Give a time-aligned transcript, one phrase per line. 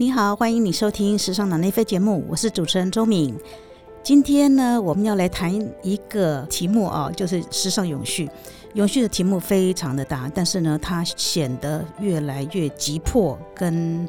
[0.00, 3.38] 你好，欢迎你收听《时尚脑内飞》节目，我是主持人周敏。
[4.02, 8.26] 今天呢，我们要来谈一个题目啊，就是时尚永续。
[8.72, 14.08] 永续的题目非常的大，但是呢，它显得越来越急迫，跟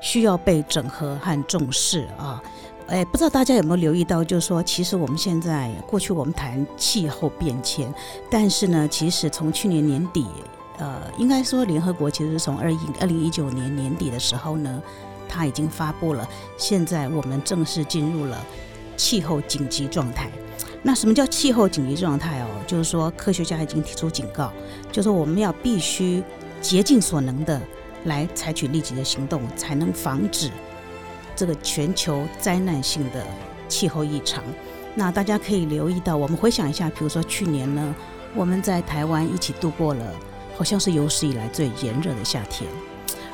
[0.00, 2.40] 需要被整合和重视啊。
[2.86, 7.92] 哎，不知道大家有没有留意到，就是说，其实我们现在过去我们谈气候变迁，
[8.30, 10.24] 但是呢，其实从去年年底。
[10.82, 14.82] 呃，应该说，联合国其实是从二零二零一九年年底的时候呢，
[15.28, 18.44] 它已经发布了，现在我们正式进入了
[18.96, 20.28] 气候紧急状态。
[20.82, 22.48] 那什么叫气候紧急状态哦？
[22.66, 24.50] 就是说，科学家已经提出警告，
[24.90, 26.20] 就是说我们要必须
[26.60, 27.60] 竭尽所能的
[28.06, 30.50] 来采取立即的行动，才能防止
[31.36, 33.24] 这个全球灾难性的
[33.68, 34.42] 气候异常。
[34.96, 37.94] 那大家可以留意到，我们回想一下，比如说去年呢，
[38.34, 40.04] 我们在台湾一起度过了。
[40.62, 42.70] 好像是有史以来最炎热的夏天，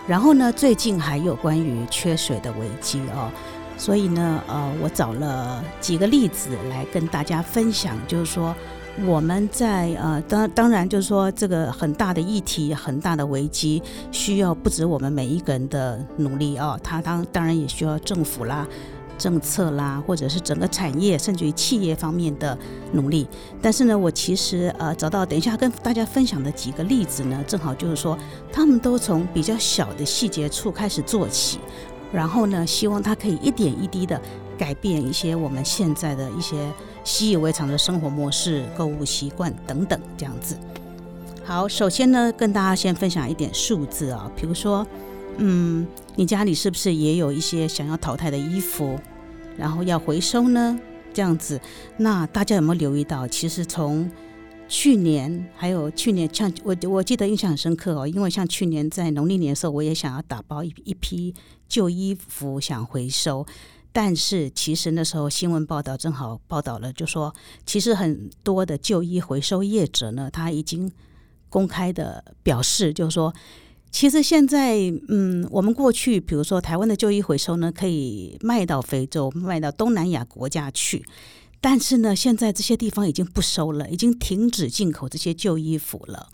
[0.06, 3.30] 然后呢，最近还有关于缺水的危机哦，
[3.76, 8.56] 所以呢，呃，我找了几个例子来跟大家分享，就是说
[9.04, 18.66] 我们在呃，当当然就是说这个很大的议题、很大的危机，需要不止我们每一个人的努力哦，它当当然也需要政府啦。
[19.18, 22.56] 政策啦，或者是整个产业，甚至于企业方面的
[22.92, 23.28] 努力。
[23.60, 28.16] 但是呢，我其实呃找到等一下跟大家分享的几个例子呢，正好就是说，
[28.52, 31.58] 他们都从比较小的细节处开始做起，
[32.12, 34.18] 然后呢，希望它可以一点一滴的
[34.56, 36.72] 改变一些我们现在的一些
[37.02, 40.56] 习以为常的生活模式、购物习惯等等这样子。
[41.44, 44.86] 好，首先呢，跟大家先分享一点数字啊，比如说。
[45.40, 45.86] 嗯，
[46.16, 48.98] 你家里是不是也有一些想要淘汰的衣服，
[49.56, 50.78] 然后要回收呢？
[51.14, 51.60] 这样子，
[51.96, 53.26] 那大家有没有留意到？
[53.26, 54.10] 其实从
[54.68, 61.32] 去年还有去年，像我我记得印象很深刻哦，因为像去年在农历年的时候，我也想要打包一一批
[61.68, 63.46] 旧衣服想回收，
[63.92, 67.34] 但是其实那时候新闻报道正好报道了，就说
[67.64, 70.92] 其实很多的旧衣回收业者呢，他已经
[71.48, 73.32] 公开的表示，就是说。
[73.90, 74.76] 其实现在，
[75.08, 81.04] 嗯，我们过去，比如说台湾的旧衣回收呢，可以卖到非洲、卖到东南亚国家去。
[81.60, 86.28] 但是呢，现在这些地方已经不收了，已经停止进口这些旧衣服了。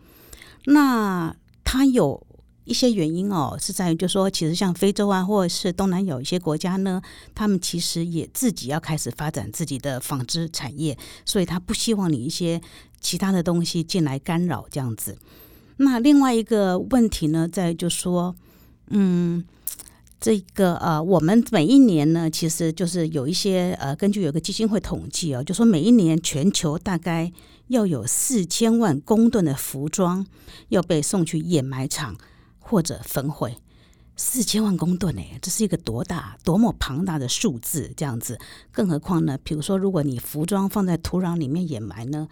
[0.66, 2.26] 那它有
[2.64, 7.00] 一些原因哦，是在于就说，其实像非洲啊，或者是东南亚一些国家呢，
[7.34, 12.60] 他们其实也自己要开始发展自己的纺织产业，所以他不希望你一些
[13.00, 15.16] 其他的东西进来干扰这样子。
[15.76, 18.36] 那另外一个问题呢，在就说，
[18.90, 19.44] 嗯，
[20.20, 27.32] 这个呃，我们每一年呢，其实就是有一些呃，根据有个基金会统计哦，就说每一年全球大概
[27.66, 30.24] 要有四千万公吨的服装
[30.68, 32.16] 要被送去掩埋场
[32.60, 33.56] 或者焚毁，
[34.14, 38.38] 四千万公吨哎，这是一个多大、多么庞大的数字，这样子。
[38.70, 42.28] 更何况呢，比如说，如果你服装放在土壤里面掩埋呢，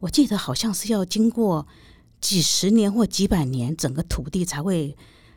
[0.00, 1.66] 我记得好像是要经过。
[2.20, 4.96] 几十年或几百年，整个土地才会，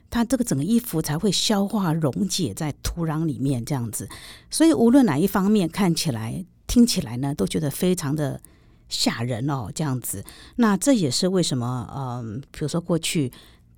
[0.10, 4.10] 它这个整个衣服才会消化溶解在土壤里面这样子。
[4.50, 8.42] 所以无论哪一方面看起来、听起来呢，都觉得非常的
[8.88, 10.24] 吓人哦，这样子。
[10.56, 13.32] 那这也是为什么，嗯，比如说过去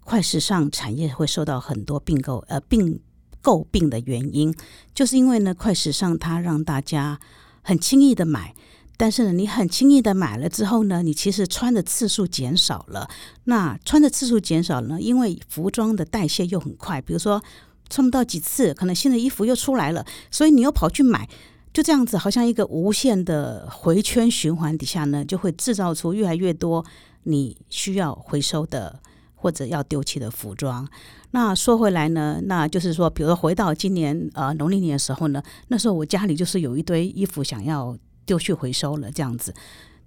[0.04, 3.00] 快时尚产业会受到很多并购呃并
[3.44, 4.56] 诟病的原因，
[4.94, 7.20] 就是因为呢，快时尚它让大家
[7.62, 8.56] 很轻易的买。
[9.02, 13.10] 但是呢，你很轻易的买了之后呢，你其实穿的次数减少了。
[13.46, 17.42] 那穿的次数减少呢，因为服装的代谢又很快，比如说
[17.90, 21.28] 穿不到几次，可能新的衣服又出来了，所以你又跑去买，
[21.74, 26.86] 就这样子，好像一个无限的回圈循环底下呢，就会制造出越来越多
[27.24, 29.00] 你需要回收的
[29.34, 30.88] 或者要丢弃的服装。
[31.32, 37.98] 那说回来呢，那就是说，比如说回到今年呃农历年的时候呢，那时候我家里就是有一堆衣服想要。
[38.26, 39.54] 丢去回收了这样子，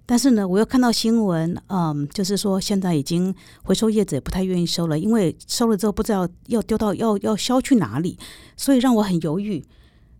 [0.05, 3.33] 但是呢，我又看到新闻，嗯，就是说现在已经
[3.63, 8.17] 回收业者也不太愿意收了，因为收了之后不知道要丢到要要销去哪里，
[8.55, 9.63] 所以让我很犹豫。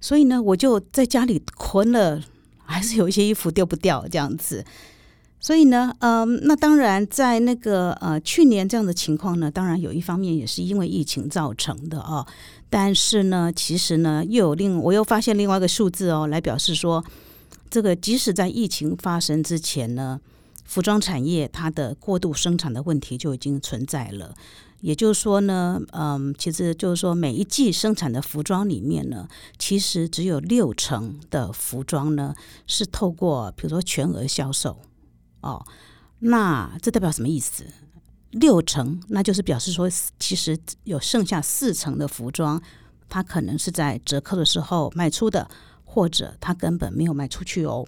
[0.01, 2.21] 所以呢，我就在家里囤了，
[2.65, 4.65] 还是有一些衣服丢不掉这样子。
[5.39, 12.25] 所以呢，嗯，那当然在那个呃去年这样的情况呢，当然有一方面也是因为疫情造成的啊。
[12.69, 17.03] 但是呢，其实呢，又有另我又发现另外一个数字哦，来表示说。
[17.69, 20.19] 这个即使在疫情发生之前呢，
[20.63, 24.33] 服装产业它的过度生产的问题就已经存在了。
[24.81, 29.27] 也就是说呢，嗯，其实就是说每一季生产的服装里面呢，
[29.57, 32.35] 其实只有六成的服装呢
[32.67, 34.79] 是透过比如说全额销售
[35.41, 35.65] 哦。
[36.19, 37.65] 那这代表什么意思？
[38.31, 39.89] 六成，那就是表示说，
[40.19, 42.61] 其实有剩下四成的服装，
[43.09, 45.49] 它可能是在折扣的时候卖出的，
[45.95, 47.87] 或者它根本没有卖出去哦。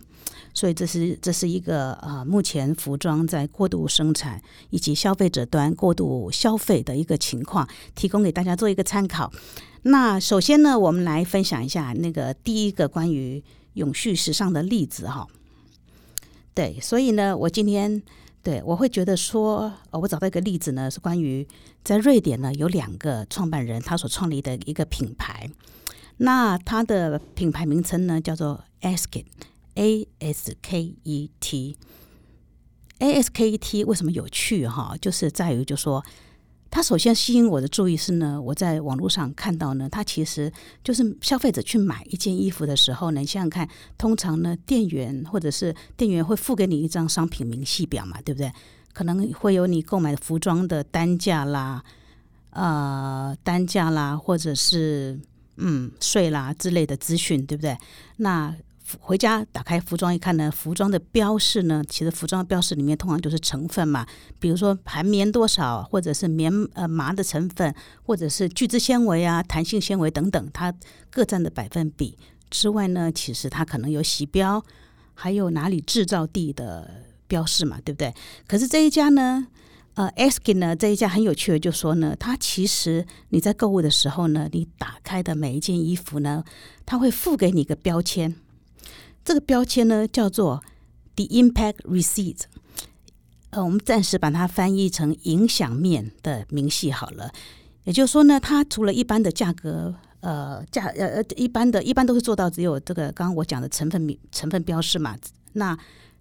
[0.54, 9.30] 所以这是这是一个呃，目前服装在过度生产以及消费者端过度消费的一个情况，提供给大家做一个参考。
[9.84, 13.44] 那首先呢，我们来分享一下那个第一个关于
[13.74, 15.28] 永续时尚的例子哈。
[16.54, 18.02] 对，所以呢，我今天
[18.42, 21.48] 对我会觉得说，呃我找到一个例子呢，是关于
[21.84, 25.48] 在瑞典呢有两个创办人他所创立的一个品牌，
[26.18, 29.26] 那它的品牌名称呢叫做 Asket。
[29.80, 34.98] A S K E T，A S K E T 为什么有趣哈？
[35.00, 36.04] 就是在于，就说
[36.72, 40.52] 它首先吸引我的注意是呢，我在网络上看到呢，它其实
[40.84, 43.70] 就是消费者去买一件衣服的时候呢，你想想看，
[44.00, 48.52] 通常呢，店员或者是店员会付给你一张商品明细表嘛，对不对？
[48.94, 51.84] 可能会有你购买的服装的单价啦，
[52.50, 55.20] 呃，单价啦，或者是
[55.58, 57.78] 嗯税啦之类的资讯，对不对？
[58.18, 58.56] 那
[59.02, 64.08] 回家打开服装一看呢，服装的标示呢，其实服装的标示里面通常就是成分嘛，
[64.40, 70.74] 比如说含棉多少，或者是棉呃麻的成分，或者是聚酯纤维啊、弹性纤维等等，它
[71.10, 72.18] 各占的百分比
[72.50, 74.64] 之外呢，其实它可能有洗标，
[75.14, 78.14] 还有哪里制造地的标示嘛，对不对？
[78.48, 79.48] 可是这一家呢，
[79.98, 86.44] 呃，Eskin 呢这一家很有趣的，就说呢，它其实你在购物的时候呢，你打开的每一件衣服呢，
[86.86, 88.36] 它会附给你一个标签。
[89.26, 90.64] 这个标签呢叫做
[91.16, 92.42] The Impact Receipt，
[93.50, 97.32] 呃，我们暂时把它翻译成影响面的明细好了。
[97.86, 105.18] 也就是说呢，它除了一般的价格，呃，价呃呃，一般的一般都是做到只有这个刚刚我讲的成分名成分标示嘛。
[105.54, 105.76] 那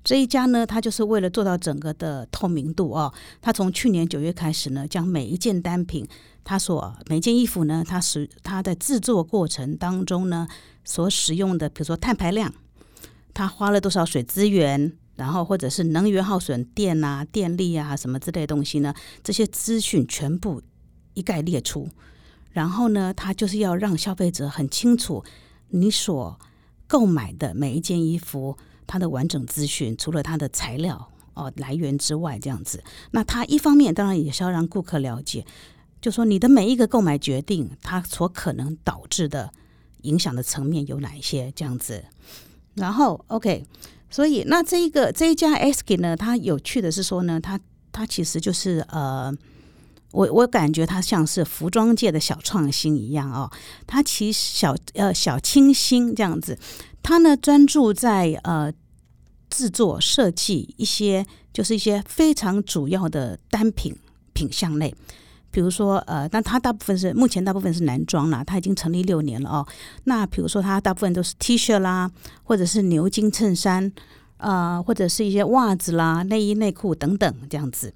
[0.06, 3.12] 这一家呢，它就是为了做到整个的透明度哦，
[3.42, 6.06] 它从去年九月开始呢，将每一件单品，
[6.44, 10.46] 它所每件衣服呢，它使它的制作过程当中呢，
[10.84, 12.54] 所使用的，比如说碳排量。
[13.34, 18.94] 他花了多少水资源，然后或者是能源耗损、电啊、电力啊什么之类的东西呢？
[19.24, 20.62] 这些资讯全部
[21.14, 21.88] 一概列出，
[22.52, 25.24] 然后呢，他就是要让消费者很清楚
[25.70, 26.38] 你所
[26.86, 28.56] 购买的每一件衣服
[28.86, 32.82] 它的完整资讯，除了它的材料哦来源之外，这样子。
[33.10, 35.44] 那他一方面当然也是要让顾客了解，
[36.00, 39.52] 就说你的每一个购买决定，它所可能导致的
[40.02, 42.04] 影响的层面有哪一些，这样子。
[42.74, 43.64] 然后，OK，
[44.10, 47.58] 所以那这一个这一家 SK 呢，它有趣的是说呢，它
[47.90, 49.34] 它其实就是呃，
[50.12, 53.50] 我我感觉它像是服装界的小创新一样哦，
[53.86, 56.58] 它其实小呃小清新这样子，
[57.06, 58.72] 他呢专注在呃
[59.48, 63.94] 制作设计一些就是一些非常主要的单品
[64.32, 64.92] 品相类。
[65.52, 69.66] 比如说，呃，但他大部分是目前大部分是男装啦，他已经成立六年了哦。
[70.02, 72.10] 那比如说，他大部分都是 T 恤啦，
[72.42, 73.92] 或者是牛津衬衫，
[74.38, 77.94] 呃，或者是一些袜子啦、内衣内裤等等这样子。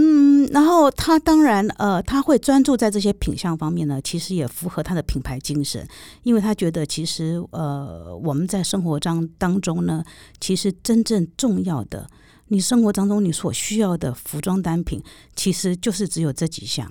[0.00, 5.84] 嗯，然后他当然，呃，他会专注在这些品相方面呢，其实也符合他的品牌精神，
[6.22, 10.04] 因为他觉得其实，呃，我们在生活当当中呢，
[10.40, 12.08] 其实真正重要的。
[12.46, 15.02] 你生活当中你所需要的服装单品，
[15.34, 16.88] 其实就是只有这几项。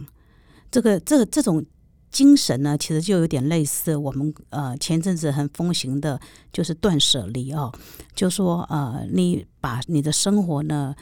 [0.70, 1.66] 这个这这种
[2.12, 6.20] 精神呢，其实就有点类似我们呃前阵子很风行的，
[6.52, 7.72] 就是断舍离哦。
[8.14, 10.94] 就说呃，你把你的生活呢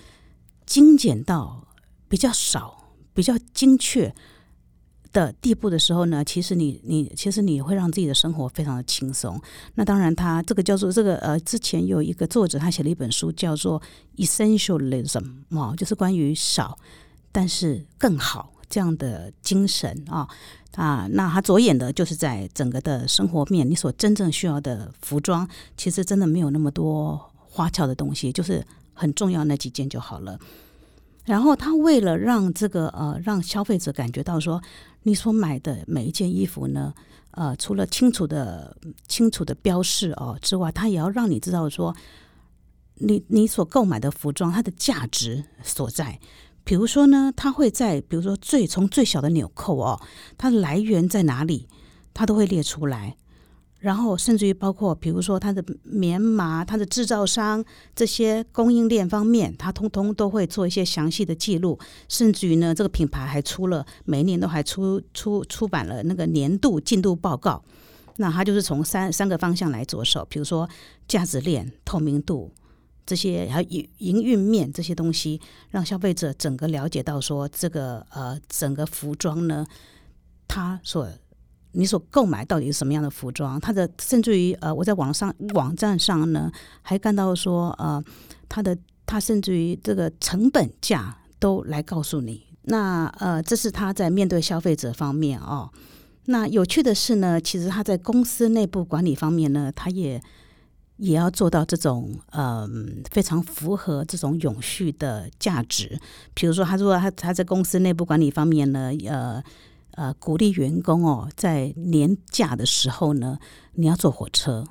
[0.67, 1.67] 精简到
[2.15, 4.15] 比较少、比较精确。
[5.11, 9.41] 的地步的时候呢，其实你你其实你会让自己的生活非常的轻松。
[9.75, 13.81] 那当然，他这个叫做这个呃，之前有一个作者他写了一本书叫做
[14.17, 16.77] Essentialism 哦，就是关于少
[17.31, 20.27] 但是更好这样的精神啊
[20.75, 21.07] 啊。
[21.11, 30.37] 那他着眼的就是在整个的生活面，你所真正需要的服装，其实真的没有那么多花俏的东西，就是很重要那几件就好了。
[31.25, 34.61] 然后他为了让这个呃让消费者感觉到说。
[35.07, 36.91] 你所买的每一件衣服呢，
[37.29, 38.75] 呃，除了清楚的、
[39.07, 41.95] 清楚的标示哦之外，他也要让你知道说，
[42.95, 46.19] 你你所购买的服装它的价值所在。
[46.63, 50.01] 比如说呢，它会在比如说最从最小的纽扣哦，
[50.39, 51.67] 它的来源在哪里，
[52.11, 53.15] 它都会列出来。
[53.85, 57.63] 然后，甚至于包括，比如说它的棉麻、它的制造商
[57.95, 61.77] 这些供应链方面，它通通都会做一些详细的记录。
[62.09, 67.63] 甚至于呢，这个品牌还出了每年都还出出出版了那个年度进度报告。
[68.15, 70.67] 那它就是从三三个方向来着手，比如说
[71.07, 72.51] 价值链、透明度、
[73.05, 75.39] 这些还有营营运面这些东西，
[75.69, 79.63] 让消费者整个了解到说这个呃整个服装呢，
[80.47, 81.07] 它所
[81.75, 83.59] 你所购买到底是什么样的服装？
[83.59, 86.51] 它的甚至于呃我在网上网站上呢
[86.81, 88.03] 还看到说呃
[88.49, 92.43] 它的它甚至于这个成本价都来告诉你。
[92.63, 95.69] 那呃这是他在面对消费者方面哦。
[96.25, 100.21] 那有趣的是呢，其实他在公司内部管理方面呢，他也。
[100.97, 105.99] 也要做到这种嗯非常符合这种永续的价值。
[106.33, 109.43] 比如说，他说他他在公司内部管理方面呢，呃
[109.95, 113.39] 呃，鼓励员工哦，在年假的时候呢，
[113.73, 114.65] 你要坐火车，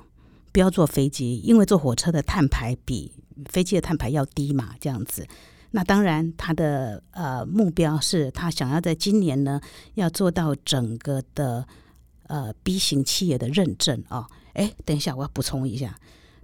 [0.51, 3.11] 不要坐飞机，因为坐火车的碳排比
[3.49, 5.27] 飞机的碳排要低嘛，这样子。
[5.71, 9.59] 那当然，他的呃目标是他想要在今年呢，
[9.95, 11.67] 要做到整个的
[12.27, 14.27] 呃 B 型企业的认证啊。
[14.53, 15.97] 哎，等一下，我要补充一下。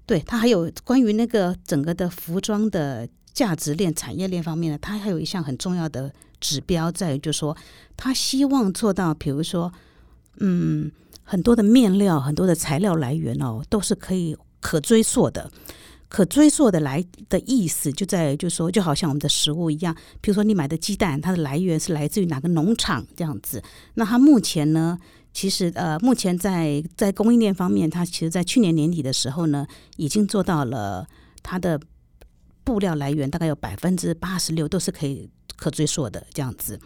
[0.06, 7.56] 对他还有关于那个整个的服装的价值链、产业链方面呢，它还有一项很重要的指标在于，就是说
[7.96, 9.72] 他希望做到，比如说，
[10.40, 10.92] 嗯，
[11.24, 15.50] 很多的面料、很多的材料来源哦，都是可以可追溯的。
[16.10, 23.64] 可追溯的来的意思就在于，就是说，就好像我们的食物一样，比如说你买的鸡蛋，它的来源是来自于哪个农场这样子。
[23.94, 24.98] 那它目前呢？
[25.34, 31.08] 其实，呃，目前在在供应链方面，它其实，在去年年底的时候呢，已经做到了
[31.42, 31.80] 它的
[32.64, 36.80] 布料来源大概有百分之八十六都是可以可追溯的这样子。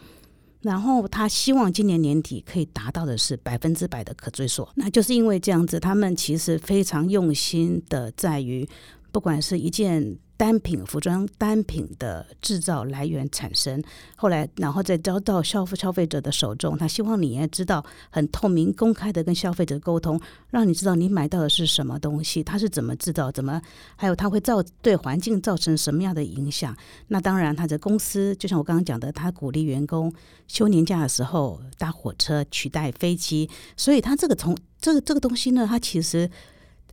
[0.62, 4.67] 然后，他希望今年年底可以达到的是百分之百的可追溯。
[4.75, 8.67] 那就是因为这样子，他们其实非常用心的在于，
[9.12, 10.17] 不管是一件。
[10.38, 13.82] 单品服装单品的制造来源产生，
[14.15, 16.77] 后来然后再交到消费消费者的手中。
[16.77, 23.62] 他希望你也知道很透明、公开的跟消费者沟通，让你知道你买到的是什么东西，它是怎么制造，怎么
[23.96, 26.75] 还有它会造对环境造成什么样的影响。
[27.08, 30.13] 那当然，他的公司就像我刚刚讲的，他鼓励员工
[30.48, 36.30] 休年假的时候搭火车取代飞机，所以他这个从这个这个东西呢，它其实。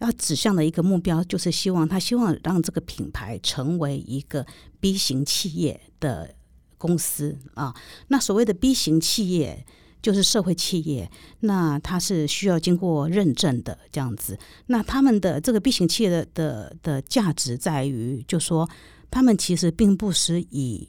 [0.03, 4.45] 要指向的一个目标，就是希望他希望让这个品牌成为一个
[4.81, 6.35] B 型企业的
[6.77, 7.73] 公司啊。
[8.09, 9.65] 那所谓的 B 型企业，
[10.03, 11.09] 就是社会企业，
[11.41, 14.37] 那它是需要经过认证的这样子。
[14.67, 18.69] 那他们的这个 B 型企业的的的价值在于，就说
[19.09, 20.89] 他们其实并不是以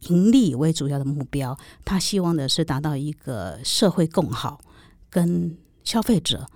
[0.00, 4.60] 盈利为主要的目标，他希望的是达到一个社会共好
[5.08, 6.46] 跟消费者。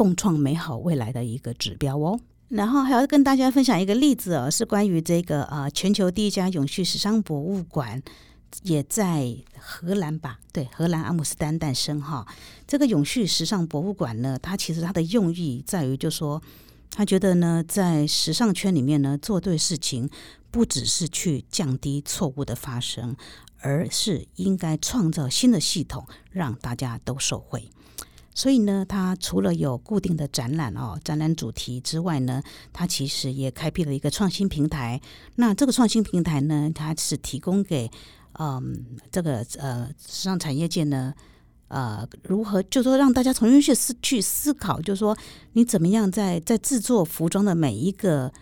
[0.00, 2.18] 共创美好未来的一个指标哦。
[2.48, 8.02] 然后还要跟大家分享一个例子哦，是关于这个呃全球第一家永续时尚博物馆
[8.62, 10.40] 也在荷兰吧？
[10.54, 12.26] 对，荷兰阿姆斯丹诞生哈。
[12.66, 16.42] 这个永续时尚博物馆呢，它其实它的用意在于，就说
[16.90, 20.08] 他觉得呢，在时尚圈里面呢，做对事情
[20.50, 23.14] 不只是去降低错误的发生，
[23.60, 27.68] 而是应该创造新的系统，让大家都受惠。
[28.40, 32.42] 所以呢，它除了有固定的展览哦，展览主题之外呢，
[32.72, 34.98] 它其实也开辟了一个创新平台。
[35.34, 37.90] 那这个创新平台呢，它是提供给
[38.38, 38.82] 嗯
[39.12, 41.12] 这个呃时尚产业界呢，
[41.68, 45.14] 呃如何就说让大家重新去思去思考，就是说
[45.52, 48.32] 你怎么样在在制作服装的每一个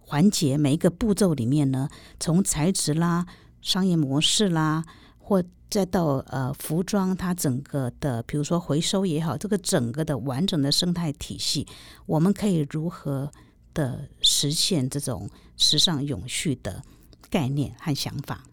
[0.00, 1.88] 环节、每一个步骤里面呢，
[2.20, 3.24] 从材质啦、
[3.62, 4.84] 商业模式啦。
[5.26, 11.66] 或再到呃服装，它整个的，比如说回收也好，这个整个的完整的生态体系，
[12.06, 13.32] 我们可以如何
[13.74, 16.80] 的实现这种时尚永续的
[17.28, 18.44] 概念和想法？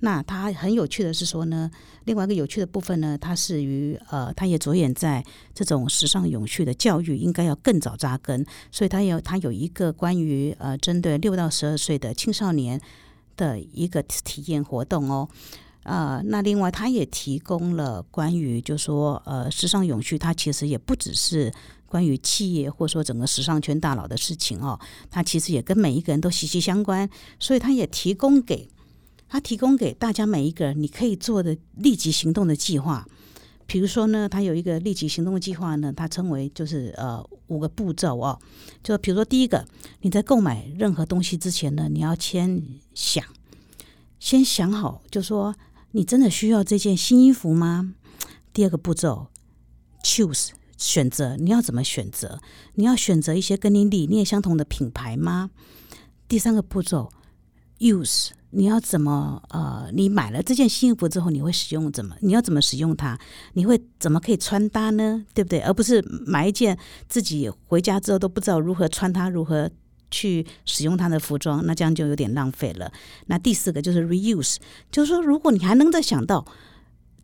[0.00, 1.70] 那它很有趣的是说呢，
[2.04, 12.78] 另外一个有趣的部分呢，它是于呃，它也着眼在这种时尚永续的教育应该要更早扎根，所以它有它有一个关于呃针对六到十二岁的青少年
[13.38, 15.26] 的一个体验活动哦。
[15.88, 21.50] 呃，那另外，他也提供了关于，就说，呃，时尚永续，它其实也不只是
[21.86, 24.78] 关于企业或者说整个时尚圈大佬的事情哦，
[25.10, 27.08] 它其实也跟每一个人都息息相关，
[27.40, 28.68] 所以他也提供给
[29.30, 33.06] 他提供给大家每一个人，你可以做的立即行动的计划。
[33.66, 38.38] 比如说呢，他有一个立即行动计划呢，它称为就是呃五个步骤哦，
[38.82, 39.66] 就比如说第一个，
[40.02, 43.24] 你在购买任何东西之前呢，你要先想，
[44.20, 45.54] 先想好，就说。
[45.92, 47.94] 你真的需要这件新衣服吗？
[48.52, 49.28] 第二个步骤
[50.02, 52.40] ，choose 选择，你要怎么选择？
[52.74, 55.50] 你要选择一些跟你理念相同的品牌吗？
[56.26, 57.10] 第三个步骤
[57.78, 62.16] ，use 你要怎么呃，你买了这件新衣服之后，你会使用怎么？
[62.20, 63.18] 你要怎么使用它？
[63.54, 65.24] 你会怎么可以穿搭呢？
[65.34, 65.60] 对不对？
[65.60, 66.78] 而不是买一件
[67.08, 69.70] 自己回家之后都不知道如何穿它，如何
[70.10, 72.90] 去使用他的服装，那这样就有点浪费了。
[73.26, 74.56] 那第四个就是 reuse，
[74.90, 76.44] 就是说，如果你还能再想到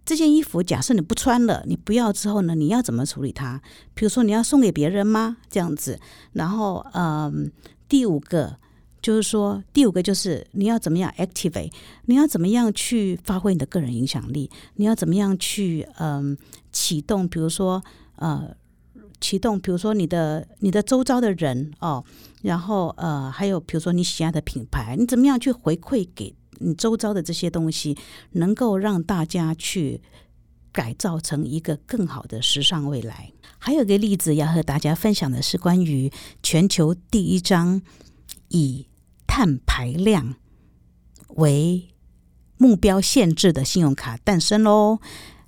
[0.05, 3.61] 这件衣服，假设你不穿了，你不要之后呢，你要怎么处理它？
[3.95, 5.39] 比如说你要送给别人吗？
[5.49, 5.99] 这样子。
[6.33, 7.51] 然后，嗯，
[7.89, 8.57] 第五个
[9.01, 11.73] 就是说，第五个就是你要怎么样 activate，
[12.05, 14.51] 你要怎么样去发挥你的个人影响力？
[14.77, 16.37] 你要怎么样去嗯
[16.71, 17.27] 启动？
[17.27, 17.83] 比如说，
[18.17, 18.55] 呃。
[19.25, 22.05] 启动，比如说你的你的周遭的人哦，
[22.43, 27.97] 然后呃，还有比如说你喜爱的品牌，你怎么样去回馈给你周遭的这些东西，
[28.33, 30.03] 能够让大家去
[30.71, 33.33] 改造成一个更好的时尚未来？
[33.59, 36.13] 还有一个例子要和大家分享的是关于
[36.43, 37.81] 全球第一张
[38.49, 38.87] 以
[39.27, 40.35] 碳排量
[41.29, 41.89] 为
[42.59, 44.99] 目标限制的信用卡诞生喽。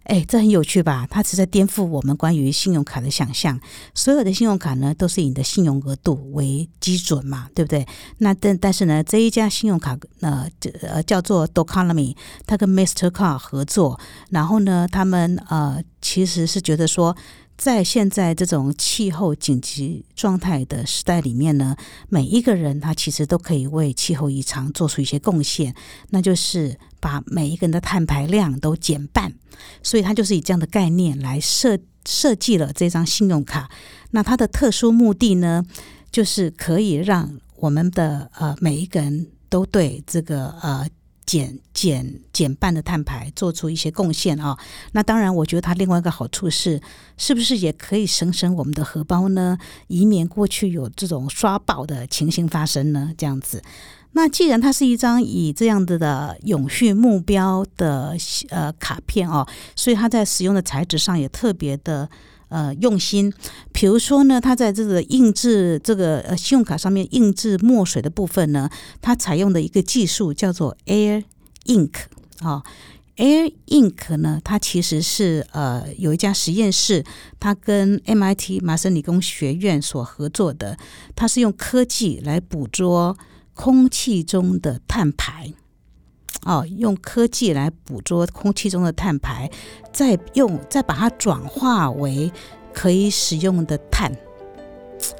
[0.06, 1.06] 哎，这很有趣吧？
[1.10, 3.58] 它是在颠覆我们关于信用卡的想象。
[3.92, 7.84] 所有的信用卡呢，都是以你的信用额度为基准嘛，对不对？
[8.18, 10.48] 那但但是呢，这一家信用卡呃
[10.82, 13.98] 呃叫做 d o c o n o m y 它跟 Mastercard 合作，
[14.30, 17.16] 然后呢，他们呃其实是觉得说。
[17.56, 21.74] 在现在这种气候紧急状态的时代里面呢，
[22.08, 25.74] 每一个人他其实都可以为气候异常做出一些贡献，
[26.10, 29.32] 那就是把每一个人的碳排量都减半。
[29.82, 33.70] 所以他就是以这样的概念来设设计了这张信用卡。
[34.10, 35.64] 那它的特殊目的呢，
[36.12, 40.86] 就是可以让我们的呃每一个人都对这个呃。
[41.26, 44.56] 减减减半的碳排，做出一些贡献啊！
[44.92, 46.80] 那当然，我觉得它另外一个好处是，
[47.16, 49.58] 是不是也可以省省我们的荷包呢？
[49.88, 53.12] 以免过去有这种刷爆的情形发生呢？
[53.18, 53.60] 这样子，
[54.12, 58.16] 那既然它是一张以这样子的永续目标的
[58.50, 62.08] 呃卡片哦，所以它在使用的材质上也特别的。
[62.48, 63.32] 呃，用心，
[63.72, 71.24] 比如说呢，它在这个印制这个呃信用卡上面印制墨水的部分呢，它采用的一个技术叫做 Air
[71.64, 71.92] Ink
[72.38, 72.62] 啊
[73.16, 77.04] ，Air Ink 呢，它其实是呃有一家实验室，
[77.40, 80.78] 它跟 MIT 麻省理工学院所合作的，
[81.16, 83.18] 它是用科技来捕捉
[83.54, 85.52] 空气中的碳排。
[86.46, 89.50] 哦，用科技来捕捉空气中的碳排，
[89.92, 92.30] 再用再把它转化为
[92.72, 94.12] 可以使用的碳。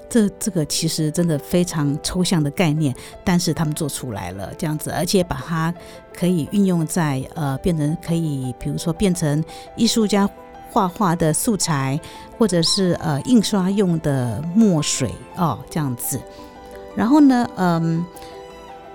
[0.09, 5.75] 这这个其实真的非常抽象的概念，但是他们做出来了这样子，而且把它
[6.15, 10.31] 可以运用在呃，变成可以，比如说变成艺术家
[10.71, 12.01] 画画的素材，
[12.39, 16.21] 或者是呃印刷用的墨水哦，这样子。
[16.95, 18.07] 然后呢，嗯。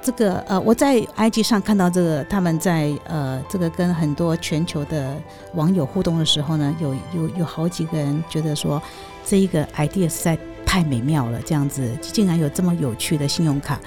[0.02, 5.16] 这个呃，我在 IG 上看到这个，他们在呃，这个跟很多全球的
[5.54, 8.82] 网友互动的时候呢，有有有好几个人觉得说，
[9.24, 10.36] 这一个 idea 实在
[10.66, 13.80] 太美妙了，这样子竟然有这么有趣的信用卡。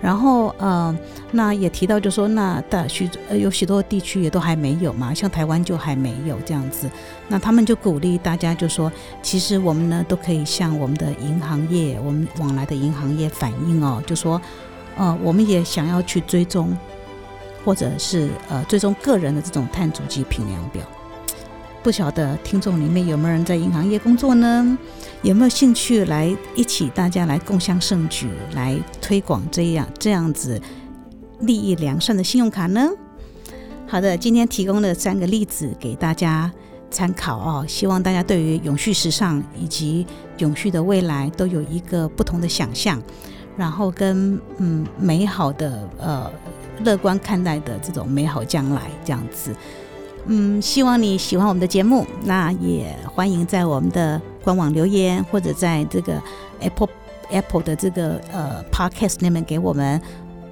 [0.00, 0.96] 然后呃，
[1.32, 6.88] 那也提到就说，那大许呃有许多地区也都还没有嘛，像台湾就还没有这样子。
[7.26, 14.40] 那他们就鼓励大家就说，其实我们呢都可以向我们的银行业，我们往来的银行业反映哦，就说。
[14.96, 16.76] 呃，我们也想要去追踪，
[17.64, 20.82] 或者是呃追踪个人的这种碳足迹评量表。
[21.82, 24.76] 不晓得听众里面有没有人在银行业工作呢？
[25.22, 30.60] 有没有兴趣来一起大家来共襄盛举，来推广这样这样子
[31.40, 32.90] 利益良善的信用卡呢？
[33.86, 36.50] 好的，今天提供了三个例子给大家
[36.90, 40.04] 参考哦，希望大家对于永续时尚以及
[40.38, 43.00] 永续的未来都有一个不同的想象。
[43.56, 46.30] 然后跟嗯美好的呃
[46.84, 49.54] 乐观看待的这种美好将来这样子，
[50.26, 56.22] 嗯，希望你喜欢我们的节目，那也欢迎在我们的官网留言或者在这个
[56.60, 56.88] Apple
[57.30, 60.00] Apple 的这个呃 Podcast 那边给我们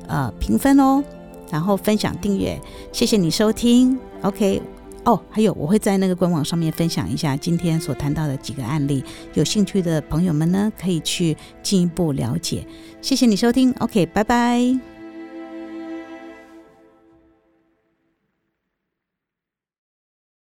[0.07, 1.03] 呃评分哦，
[1.51, 2.61] 然后分享订阅，
[2.93, 4.74] 谢谢你收听，OK。
[5.05, 12.67] 哦，还有我会在那个官网上面分享一下今天所谈到的几个案例，有兴趣的朋友们呢可以去进一步了解。
[13.03, 14.94] 谢谢你收听，OK，拜拜。